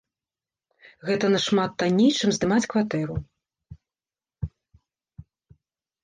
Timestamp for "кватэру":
2.73-3.17